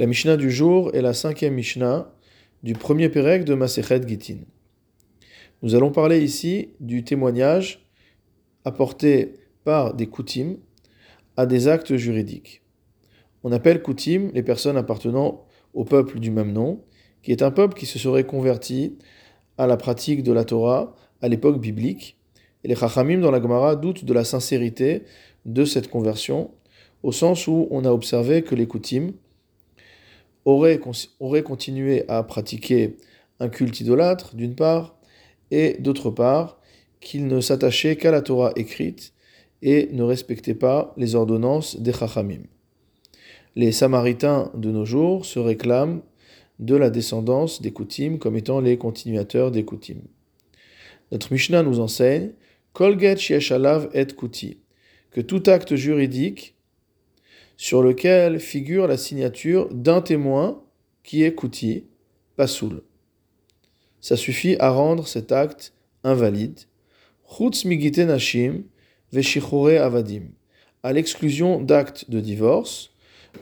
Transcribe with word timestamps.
La 0.00 0.06
Mishnah 0.06 0.38
du 0.38 0.50
jour 0.50 0.94
est 0.94 1.02
la 1.02 1.12
cinquième 1.12 1.52
Mishnah 1.52 2.10
du 2.62 2.72
premier 2.72 3.10
Pérec 3.10 3.44
de 3.44 3.52
Masechet 3.52 4.00
Gitin. 4.08 4.38
Nous 5.60 5.74
allons 5.74 5.90
parler 5.90 6.24
ici 6.24 6.70
du 6.80 7.04
témoignage 7.04 7.86
apporté 8.64 9.34
par 9.62 9.92
des 9.92 10.06
Koutim 10.06 10.56
à 11.36 11.44
des 11.44 11.68
actes 11.68 11.96
juridiques. 11.96 12.62
On 13.44 13.52
appelle 13.52 13.82
Koutim 13.82 14.30
les 14.32 14.42
personnes 14.42 14.78
appartenant 14.78 15.44
au 15.74 15.84
peuple 15.84 16.18
du 16.18 16.30
même 16.30 16.54
nom, 16.54 16.82
qui 17.22 17.30
est 17.30 17.42
un 17.42 17.50
peuple 17.50 17.74
qui 17.74 17.84
se 17.84 17.98
serait 17.98 18.24
converti 18.24 18.96
à 19.58 19.66
la 19.66 19.76
pratique 19.76 20.22
de 20.22 20.32
la 20.32 20.46
Torah 20.46 20.94
à 21.20 21.28
l'époque 21.28 21.60
biblique. 21.60 22.16
Et 22.64 22.68
les 22.68 22.74
Chachamim 22.74 23.18
dans 23.18 23.30
la 23.30 23.42
Gemara 23.42 23.76
doutent 23.76 24.06
de 24.06 24.14
la 24.14 24.24
sincérité 24.24 25.02
de 25.44 25.66
cette 25.66 25.90
conversion, 25.90 26.52
au 27.02 27.12
sens 27.12 27.46
où 27.46 27.68
on 27.70 27.84
a 27.84 27.90
observé 27.90 28.40
que 28.40 28.54
les 28.54 28.66
Koutim 28.66 29.12
auraient, 30.44 30.80
auraient 31.18 31.42
continué 31.42 32.04
à 32.08 32.22
pratiquer 32.22 32.96
un 33.40 33.48
culte 33.48 33.80
idolâtre, 33.80 34.34
d'une 34.34 34.54
part, 34.54 34.96
et 35.50 35.76
d'autre 35.80 36.10
part, 36.10 36.60
qu'ils 37.00 37.26
ne 37.26 37.40
s'attachaient 37.40 37.96
qu'à 37.96 38.10
la 38.10 38.22
Torah 38.22 38.52
écrite 38.56 39.12
et 39.62 39.88
ne 39.92 40.02
respectaient 40.02 40.54
pas 40.54 40.94
les 40.96 41.14
ordonnances 41.14 41.80
des 41.80 41.92
Chachamim. 41.92 42.42
Les 43.56 43.72
Samaritains 43.72 44.50
de 44.54 44.70
nos 44.70 44.84
jours 44.84 45.26
se 45.26 45.38
réclament 45.38 46.02
de 46.60 46.76
la 46.76 46.90
descendance 46.90 47.62
des 47.62 47.72
Koutim 47.72 48.18
comme 48.18 48.36
étant 48.36 48.60
les 48.60 48.76
continuateurs 48.76 49.50
des 49.50 49.64
Koutim. 49.64 50.02
Notre 51.10 51.32
Mishnah 51.32 51.62
nous 51.62 51.80
enseigne 51.80 52.32
Kolget 52.72 53.16
et 53.16 54.06
Kouti, 54.14 54.58
que 55.10 55.20
tout 55.20 55.42
acte 55.46 55.74
juridique 55.74 56.54
sur 57.60 57.82
lequel 57.82 58.40
figure 58.40 58.86
la 58.86 58.96
signature 58.96 59.68
d'un 59.68 60.00
témoin 60.00 60.62
qui 61.02 61.24
est 61.24 61.34
Kouti, 61.34 61.84
Pasoul. 62.34 62.80
Ça 64.00 64.16
suffit 64.16 64.56
à 64.60 64.70
rendre 64.70 65.06
cet 65.06 65.30
acte 65.30 65.74
invalide. 66.02 66.60
Nashim 67.38 68.62
avadim, 69.12 70.22
à 70.82 70.94
l'exclusion 70.94 71.60
d'actes 71.60 72.08
de 72.08 72.20
divorce 72.20 72.92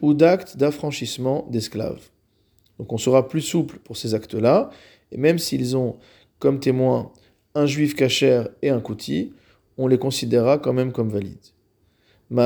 ou 0.00 0.14
d'actes 0.14 0.56
d'affranchissement 0.56 1.48
d'esclaves. 1.50 2.08
Donc 2.78 2.92
on 2.92 2.98
sera 2.98 3.26
plus 3.26 3.42
souple 3.42 3.80
pour 3.80 3.96
ces 3.96 4.14
actes-là, 4.14 4.70
et 5.10 5.16
même 5.16 5.40
s'ils 5.40 5.76
ont 5.76 5.96
comme 6.38 6.60
témoin 6.60 7.10
un 7.56 7.66
juif 7.66 7.96
cachère 7.96 8.48
et 8.62 8.70
un 8.70 8.80
kouti, 8.80 9.32
on 9.76 9.88
les 9.88 9.98
considérera 9.98 10.58
quand 10.58 10.72
même 10.72 10.92
comme 10.92 11.08
valides. 11.08 11.53
On 12.36 12.40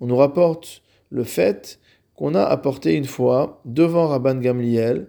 nous 0.00 0.16
rapporte 0.16 0.82
le 1.10 1.24
fait 1.24 1.78
qu'on 2.16 2.34
a 2.34 2.42
apporté 2.42 2.94
une 2.94 3.04
fois 3.04 3.60
devant 3.64 4.08
Rabban 4.08 4.40
Gamliel, 4.40 5.06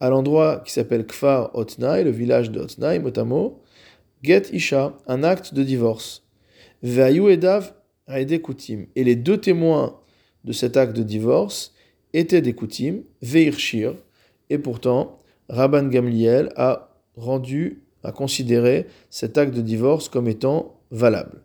à 0.00 0.10
l'endroit 0.10 0.60
qui 0.64 0.72
s'appelle 0.72 1.06
Kfar 1.06 1.54
Otnai, 1.54 2.02
le 2.02 2.10
village 2.10 2.50
de 2.50 2.58
Otnai, 2.58 2.98
Motamo, 2.98 3.62
Get 4.24 4.48
Isha, 4.52 4.98
un 5.06 5.22
acte 5.22 5.54
de 5.54 5.62
divorce. 5.62 6.24
Vayu 6.82 7.30
Edav 7.30 7.74
et 8.08 9.04
les 9.04 9.14
deux 9.14 9.38
témoins 9.38 10.00
de 10.42 10.52
cet 10.52 10.76
acte 10.76 10.96
de 10.96 11.04
divorce 11.04 11.72
étaient 12.12 12.42
des 12.42 12.54
Koutim, 12.54 13.02
Veirshir, 13.22 13.94
et 14.50 14.58
pourtant, 14.58 15.20
Rabban 15.48 15.86
Gamliel 15.86 16.52
a 16.56 16.88
rendu, 17.14 17.84
a 18.04 18.12
considéré 18.12 18.86
cet 19.10 19.38
acte 19.38 19.54
de 19.54 19.62
divorce 19.62 20.08
comme 20.08 20.28
étant 20.28 20.80
valable. 20.90 21.42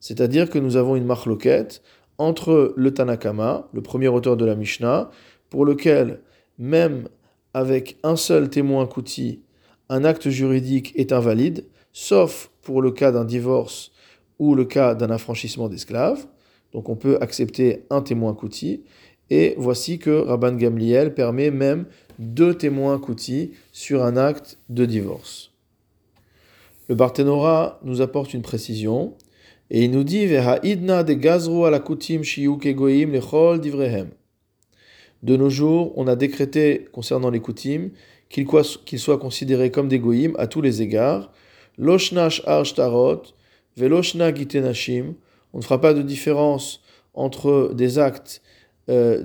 C'est-à-dire 0.00 0.50
que 0.50 0.58
nous 0.58 0.76
avons 0.76 0.96
une 0.96 1.04
marloquette 1.04 1.82
entre 2.18 2.74
le 2.76 2.92
Tanakama, 2.92 3.68
le 3.72 3.82
premier 3.82 4.08
auteur 4.08 4.36
de 4.36 4.44
la 4.44 4.54
Mishnah, 4.54 5.10
pour 5.48 5.64
lequel, 5.64 6.20
même 6.58 7.08
avec 7.54 7.98
un 8.02 8.16
seul 8.16 8.50
témoin 8.50 8.86
Kouti, 8.86 9.40
un 9.88 10.04
acte 10.04 10.28
juridique 10.28 10.92
est 10.96 11.12
invalide, 11.12 11.64
sauf 11.92 12.50
pour 12.62 12.82
le 12.82 12.92
cas 12.92 13.10
d'un 13.10 13.24
divorce 13.24 13.90
ou 14.38 14.54
le 14.54 14.64
cas 14.64 14.94
d'un 14.94 15.10
affranchissement 15.10 15.68
d'esclaves. 15.68 16.26
Donc 16.72 16.88
on 16.88 16.96
peut 16.96 17.18
accepter 17.20 17.84
un 17.90 18.00
témoin 18.00 18.34
Kouti. 18.34 18.84
Et 19.30 19.54
voici 19.58 19.98
que 19.98 20.10
Rabban 20.10 20.54
Gamliel 20.54 21.14
permet 21.14 21.50
même 21.50 21.86
deux 22.18 22.54
témoins 22.54 22.98
Kouti 22.98 23.52
sur 23.72 24.04
un 24.04 24.16
acte 24.16 24.58
de 24.68 24.84
divorce. 24.84 25.49
Le 26.90 26.96
Barthénora 26.96 27.78
nous 27.84 28.00
apporte 28.00 28.34
une 28.34 28.42
précision 28.42 29.14
et 29.70 29.84
il 29.84 29.92
nous 29.92 30.02
dit 30.02 30.26
de. 33.60 34.06
De 35.22 35.36
nos 35.36 35.50
jours, 35.50 35.92
on 35.94 36.08
a 36.08 36.16
décrété 36.16 36.88
concernant 36.90 37.30
les 37.30 37.38
koutim 37.38 37.90
qu'ils 38.28 38.98
soient 38.98 39.18
considérés 39.18 39.70
comme 39.70 39.86
des 39.86 40.00
goïm 40.00 40.34
à 40.36 40.48
tous 40.48 40.62
les 40.62 40.82
égards. 40.82 41.30
Loshnash 41.78 42.42
arshtarot, 42.44 43.22
Veloshna 43.76 44.34
gitenashim, 44.34 45.14
on 45.52 45.58
ne 45.58 45.62
fera 45.62 45.80
pas 45.80 45.94
de 45.94 46.02
différence 46.02 46.82
entre 47.14 47.70
des 47.72 48.00
actes, 48.00 48.42
euh, 48.88 49.22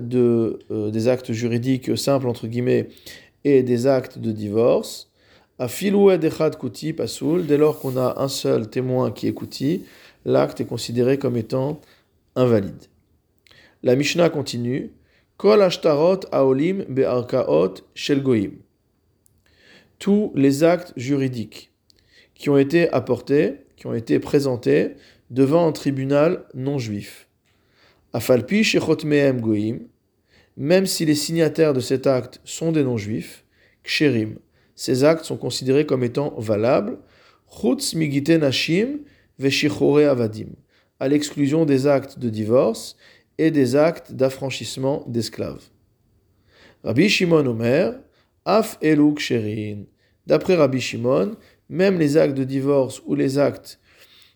euh, 0.70 0.92
des 0.92 1.08
actes 1.08 1.32
juridiques 1.32 1.98
simples, 1.98 2.28
entre 2.28 2.46
guillemets, 2.46 2.90
et 3.42 3.64
des 3.64 3.88
actes 3.88 4.20
de 4.20 4.30
divorce. 4.30 5.10
Kuti 5.58 6.92
pasoul, 6.92 7.46
dès 7.46 7.56
lors 7.56 7.78
qu'on 7.78 7.96
a 7.96 8.20
un 8.22 8.28
seul 8.28 8.68
témoin 8.68 9.10
qui 9.10 9.26
est 9.26 9.80
l'acte 10.24 10.60
est 10.60 10.66
considéré 10.66 11.18
comme 11.18 11.36
étant 11.36 11.80
invalide. 12.34 12.84
La 13.82 13.96
Mishnah 13.96 14.28
continue. 14.28 14.92
Kol 15.38 15.62
ashtarot 15.62 16.20
aolim 16.32 16.84
be'arkaot. 16.88 17.74
Tous 19.98 20.32
les 20.34 20.64
actes 20.64 20.92
juridiques 20.96 21.72
qui 22.34 22.50
ont 22.50 22.58
été 22.58 22.90
apportés 22.90 23.66
qui 23.76 23.86
ont 23.86 23.94
été 23.94 24.18
présentés 24.18 24.96
devant 25.30 25.66
un 25.66 25.72
tribunal 25.72 26.46
non 26.54 26.78
juif. 26.78 27.28
Afalpi 28.12 28.64
shechot 28.64 28.96
goim, 29.34 29.78
même 30.56 30.86
si 30.86 31.04
les 31.04 31.14
signataires 31.14 31.74
de 31.74 31.80
cet 31.80 32.06
acte 32.06 32.40
sont 32.44 32.72
des 32.72 32.82
non-juifs, 32.82 33.44
ksherim, 33.84 34.38
ces 34.76 35.02
actes 35.02 35.24
sont 35.24 35.36
considérés 35.38 35.86
comme 35.86 36.04
étant 36.04 36.34
valables, 36.38 36.98
à 41.00 41.08
l'exclusion 41.08 41.64
des 41.64 41.86
actes 41.86 42.18
de 42.18 42.28
divorce 42.28 42.96
et 43.38 43.50
des 43.50 43.74
actes 43.74 44.12
d'affranchissement 44.12 45.04
d'esclaves. 45.08 45.64
Rabbi 46.84 47.08
Shimon 47.08 47.46
Omer, 47.46 47.94
af 48.44 48.78
elu 48.80 49.14
ksherin. 49.14 49.86
D'après 50.26 50.54
Rabbi 50.54 50.80
Shimon, 50.80 51.36
même 51.68 51.98
les 51.98 52.16
actes 52.16 52.36
de 52.36 52.44
divorce 52.44 53.02
ou 53.06 53.14
les 53.14 53.38
actes 53.38 53.80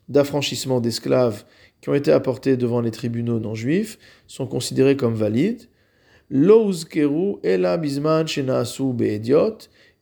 d'affranchissement 0.09 0.81
d'esclaves 0.81 1.45
qui 1.81 1.89
ont 1.89 1.95
été 1.95 2.13
apportés 2.13 2.57
devant 2.57 2.81
les 2.81 2.91
tribunaux 2.91 3.39
non 3.39 3.55
juifs 3.55 3.99
sont 4.27 4.47
considérés 4.47 4.97
comme 4.97 5.15
valides. 5.15 5.69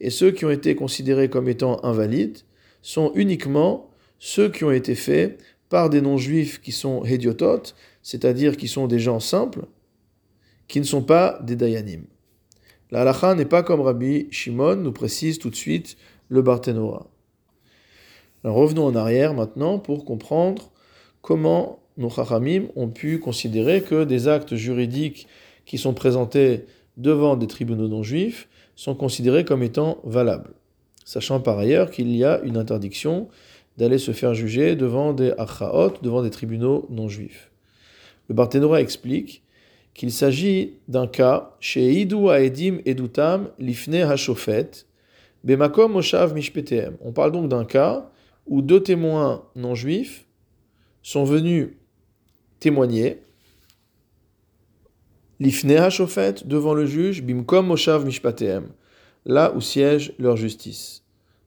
Et 0.00 0.10
ceux 0.10 0.30
qui 0.30 0.44
ont 0.44 0.50
été 0.50 0.74
considérés 0.74 1.28
comme 1.28 1.48
étant 1.48 1.84
invalides 1.84 2.38
sont 2.82 3.12
uniquement 3.14 3.90
ceux 4.18 4.50
qui 4.50 4.64
ont 4.64 4.70
été 4.70 4.94
faits 4.94 5.38
par 5.68 5.90
des 5.90 6.00
non-juifs 6.00 6.60
qui 6.60 6.72
sont 6.72 7.04
hediotot, 7.04 7.74
c'est-à-dire 8.02 8.56
qui 8.56 8.68
sont 8.68 8.86
des 8.86 8.98
gens 8.98 9.20
simples, 9.20 9.66
qui 10.66 10.80
ne 10.80 10.84
sont 10.84 11.02
pas 11.02 11.38
des 11.42 11.56
dayanim. 11.56 12.04
La 12.90 13.02
halacha 13.02 13.34
n'est 13.34 13.44
pas 13.44 13.62
comme 13.62 13.80
Rabbi 13.80 14.28
Shimon, 14.30 14.76
nous 14.76 14.92
précise 14.92 15.38
tout 15.38 15.50
de 15.50 15.56
suite 15.56 15.96
le 16.28 16.42
Barthénora 16.42 17.08
revenons 18.44 18.86
en 18.86 18.94
arrière 18.94 19.34
maintenant 19.34 19.78
pour 19.78 20.04
comprendre 20.04 20.70
comment 21.22 21.80
nos 21.96 22.10
chachamim 22.10 22.66
ont 22.76 22.88
pu 22.88 23.18
considérer 23.18 23.82
que 23.82 24.04
des 24.04 24.28
actes 24.28 24.54
juridiques 24.54 25.26
qui 25.66 25.78
sont 25.78 25.94
présentés 25.94 26.64
devant 26.98 27.36
des 27.36 27.46
tribunaux 27.46 27.88
non 27.88 28.02
juifs 28.02 28.48
sont 28.76 28.94
considérés 28.94 29.44
comme 29.44 29.62
étant 29.62 29.98
valables. 30.04 30.52
Sachant 31.04 31.40
par 31.40 31.58
ailleurs 31.58 31.90
qu'il 31.90 32.14
y 32.14 32.24
a 32.24 32.40
une 32.42 32.58
interdiction 32.58 33.28
d'aller 33.78 33.98
se 33.98 34.12
faire 34.12 34.34
juger 34.34 34.76
devant 34.76 35.14
des 35.14 35.32
achaot, 35.38 35.94
devant 36.02 36.22
des 36.22 36.30
tribunaux 36.30 36.86
non 36.90 37.08
juifs. 37.08 37.50
Le 38.28 38.34
Barthénora 38.34 38.82
explique 38.82 39.42
qu'il 39.94 40.12
s'agit 40.12 40.74
d'un 40.86 41.06
cas 41.06 41.56
chez 41.60 41.92
Idou 41.92 42.30
Aedim 42.30 42.78
Edutam 42.84 43.48
Lifne 43.58 44.02
Hashofet, 44.02 44.70
Bemakom 45.44 45.92
Moshav 45.92 46.34
Mishpetem. 46.34 46.96
On 47.00 47.12
parle 47.12 47.32
donc 47.32 47.48
d'un 47.48 47.64
cas 47.64 48.10
où 48.46 48.60
deux 48.60 48.82
témoins 48.82 49.44
non 49.56 49.74
juifs 49.74 50.26
sont 51.02 51.24
venus 51.24 51.70
témoigner 52.60 53.18
l'ifnea 55.40 55.90
shofet 55.90 56.44
devant 56.44 56.74
le 56.74 56.86
juge 56.86 57.22
bimkom 57.22 57.66
moshav 57.66 58.04
mishpateem, 58.04 58.68
là 59.24 59.52
où 59.54 59.60
siège 59.60 60.12
leur 60.18 60.36
justice. 60.36 61.04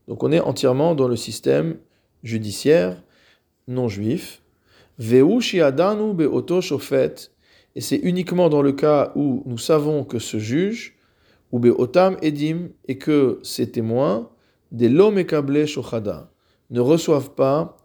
Donc 0.08 0.24
on 0.24 0.32
est 0.32 0.40
entièrement 0.40 0.96
dans 0.96 1.08
le 1.08 1.16
système 1.16 1.78
judiciaire 2.24 3.02
non 3.68 3.88
juif. 3.88 4.42
Veushi 4.98 5.62
adanu 5.62 6.14
beoto 6.14 6.62
shofet, 6.62 7.16
et 7.76 7.82
c'est 7.82 7.98
uniquement 7.98 8.50
dans 8.50 8.62
le 8.62 8.72
cas 8.72 9.12
où 9.16 9.44
nous 9.46 9.58
savons 9.58 10.04
que 10.04 10.20
ce 10.20 10.38
juge, 10.38 10.98
ou 11.52 11.60
beotam 11.60 12.18
edim, 12.22 12.70
et 12.88 12.98
que 12.98 13.40
ces 13.44 13.72
témoins, 13.72 14.30
des 14.72 14.90
lomekable 14.90 15.66
shochada, 15.66 16.32
ne 16.70 16.80
reçoivent 16.80 17.32
pas 17.32 17.78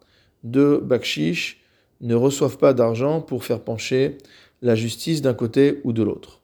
de 0.44 0.80
bakshish, 0.82 1.62
ne 2.00 2.14
reçoivent 2.14 2.58
pas 2.58 2.74
d'argent 2.74 3.20
pour 3.20 3.44
faire 3.44 3.60
pencher 3.60 4.18
la 4.62 4.74
justice 4.74 5.22
d'un 5.22 5.34
côté 5.34 5.80
ou 5.84 5.92
de 5.92 6.02
l'autre. 6.02 6.40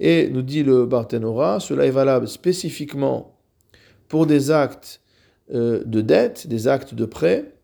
Et 0.00 0.28
nous 0.28 0.42
dit 0.42 0.62
le 0.62 0.86
Barthénora, 0.86 1.60
cela 1.60 1.86
est 1.86 1.90
valable 1.90 2.28
spécifiquement 2.28 3.38
pour 4.08 4.26
des 4.26 4.50
actes 4.50 5.00
euh, 5.54 5.82
de 5.84 6.00
dette, 6.02 6.46
des 6.46 6.68
actes 6.68 6.94
de 6.94 7.06
prêt, 7.06 7.54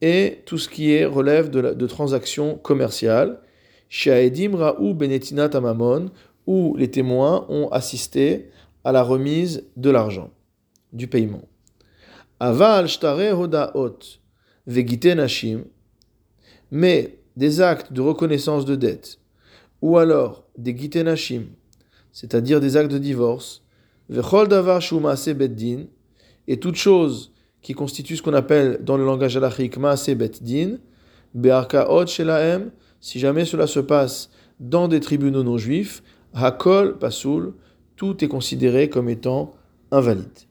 et 0.00 0.42
tout 0.46 0.58
ce 0.58 0.68
qui 0.68 1.04
relève 1.04 1.50
de, 1.50 1.86
transactions 1.86 2.56
commerciales. 2.56 3.40
Shaedim 3.88 4.56
Ra'u 4.56 4.94
Benetinat 4.94 5.50
Amamon, 5.54 6.10
où 6.46 6.76
les 6.76 6.90
témoins 6.90 7.46
ont 7.48 7.68
assisté 7.68 8.50
à 8.84 8.92
la 8.92 9.02
remise 9.02 9.64
de 9.76 9.90
l'argent, 9.90 10.30
du 10.92 11.06
paiement. 11.06 11.42
Aval 12.40 12.88
Shtare 12.88 13.38
Hodaot 13.38 14.21
Mais 16.70 17.18
des 17.36 17.60
actes 17.60 17.92
de 17.92 18.00
reconnaissance 18.00 18.64
de 18.64 18.76
dette, 18.76 19.18
ou 19.80 19.98
alors 19.98 20.44
des 20.56 20.76
Gitenashim, 20.76 21.46
c'est-à-dire 22.12 22.60
des 22.60 22.76
actes 22.76 22.92
de 22.92 22.98
divorce, 22.98 23.62
Vechol 24.08 24.48
Davar 24.48 24.80
et 26.48 26.60
toute 26.60 26.74
chose 26.76 27.32
qui 27.62 27.72
constitue 27.72 28.16
ce 28.16 28.22
qu'on 28.22 28.34
appelle 28.34 28.80
dans 28.82 28.96
le 28.96 29.04
langage 29.04 29.36
halachique 29.36 29.78
Maase 29.78 30.10
Beddin, 30.10 30.78
Be'arkaot 31.34 32.06
Shelaem, 32.06 32.70
si 33.00 33.18
jamais 33.18 33.44
cela 33.44 33.66
se 33.66 33.80
passe 33.80 34.30
dans 34.60 34.88
des 34.88 35.00
tribunaux 35.00 35.42
non 35.42 35.58
juifs, 35.58 36.02
Hakol 36.34 36.98
Pasul, 36.98 37.54
tout 37.96 38.24
est 38.24 38.28
considéré 38.28 38.88
comme 38.88 39.08
étant 39.08 39.54
invalide. 39.90 40.46